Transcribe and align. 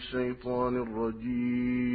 الشيطان 0.00 0.74
الرجيم. 0.82 1.90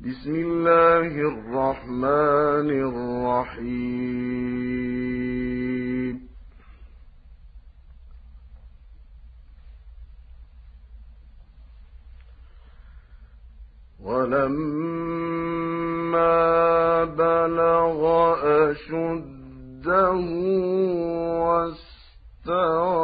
بسم 0.00 0.34
الله 0.34 1.12
الرحمن 1.32 2.68
الرحيم. 2.88 3.90
ولما 14.00 15.04
بلغ 17.04 18.00
واستوى 21.40 23.00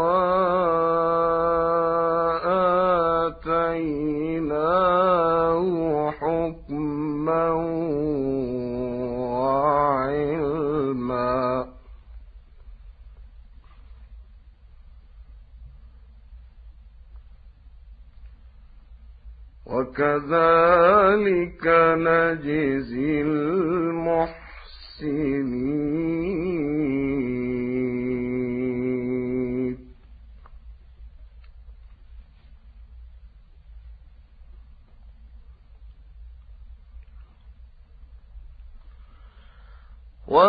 وكذلك 19.96 21.66
نجزي 21.96 23.20
المحسنين 23.22 24.36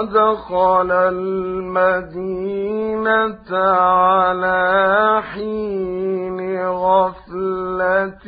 ودخل 0.08 0.92
المدينة 0.92 2.38
على 3.52 5.22
حين 5.22 6.68
غفلة 6.68 8.28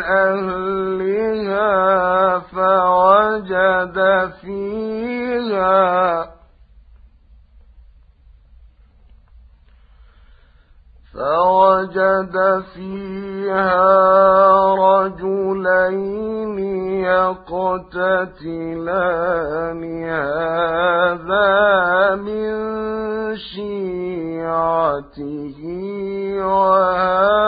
أهلها 0.00 1.68
فوجد 2.38 3.98
فيها 4.40 6.30
فوجد 11.14 12.36
فيها 12.74 13.74
رجلين 14.74 16.39
يقتتلان 17.90 18.60
هذا 20.04 21.50
من 22.14 22.50
شيعته 23.36 25.10
وهذا 26.44 27.40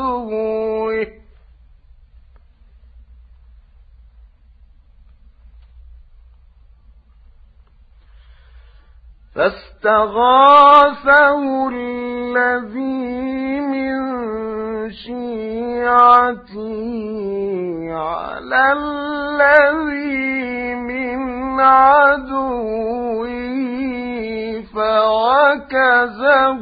فاستغاثه 9.87 11.37
الذي 11.69 13.06
شيعتي 14.91 16.57
على 17.91 18.73
الذي 18.73 20.75
من 20.75 21.59
عدوه 21.59 23.27
فوكزه 24.73 26.53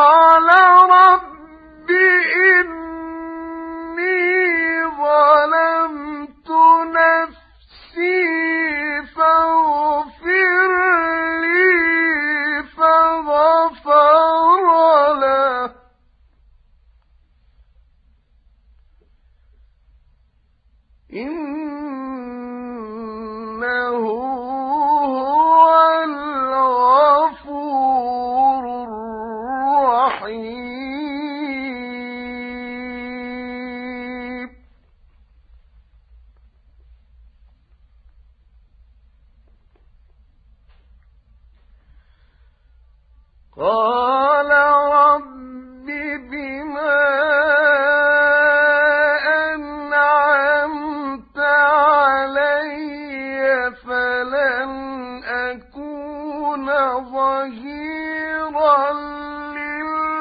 للمجرمين. 59.54 60.20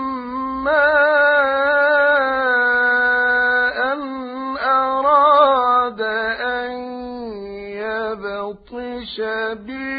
أَنْ 3.94 4.02
أَرَادَ 4.58 6.02
أَنْ 6.02 6.72
يَبْطِشَ 7.82 9.16
بِهِ 9.66 9.97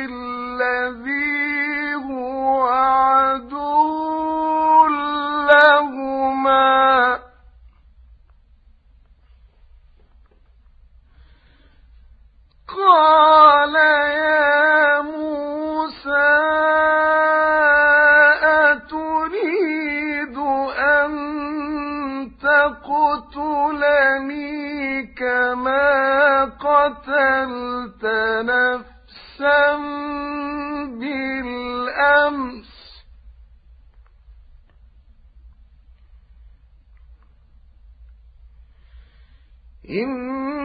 إن 39.90 40.57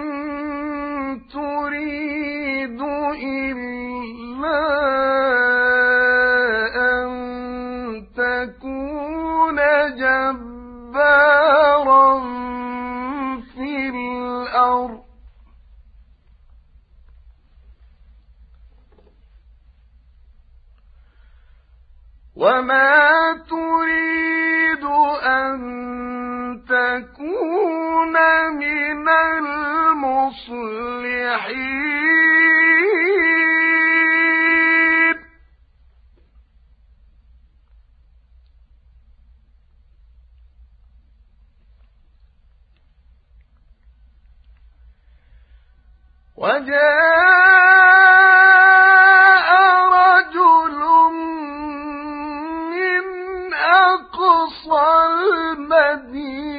أقصى 53.94 54.86
المدينة. 55.44 56.53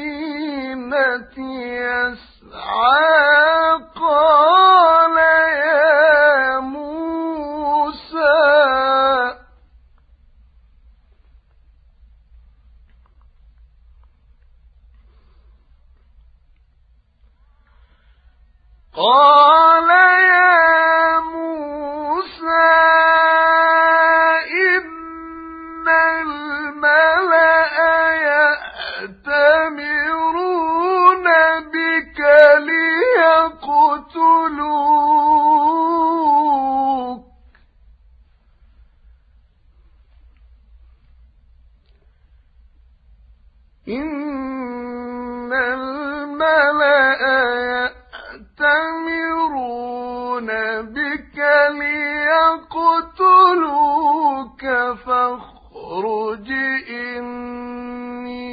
فاخرج 54.97 56.49
إني 56.91 58.45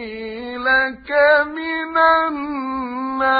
لك 0.57 1.12
من 1.45 1.98
الناصحين. 2.27 3.31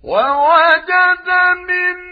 ووجد 0.02 1.28
من 1.68 2.09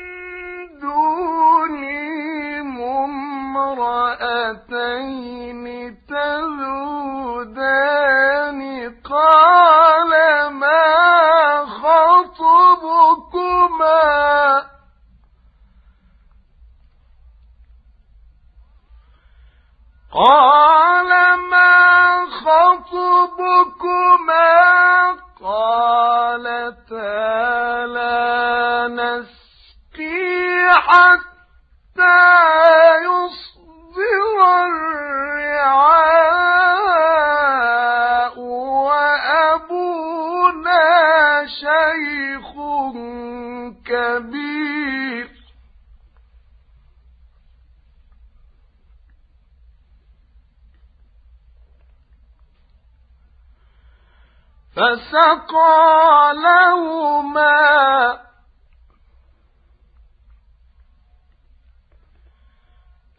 فسقى 54.78 56.34
لهما 56.34 58.18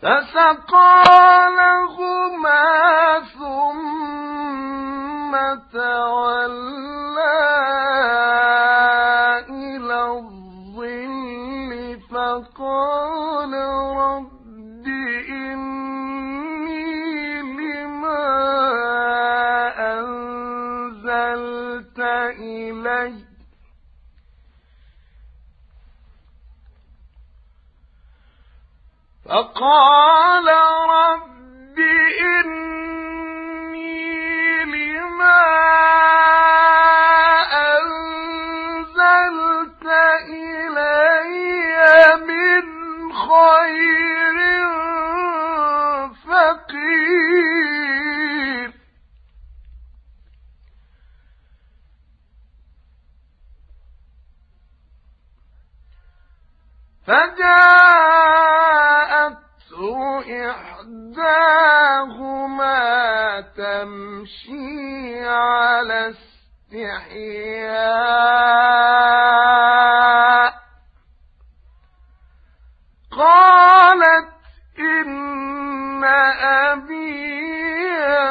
فسقى 0.01 1.03
لهما 1.57 2.63
ثم 3.19 4.69
تولى 5.73 7.39
إلى 9.49 9.99
الظل 10.07 11.71
فقال 12.11 13.53
إلي 22.89 23.25
فقال 29.25 29.98
فجاءته 57.09 57.49
إحداهما 60.51 61.49
تمشي 63.41 65.27
على 65.27 66.09
استحياء. 66.09 67.29
قالت 73.11 74.29
إن 74.79 76.03
أبي 76.03 77.29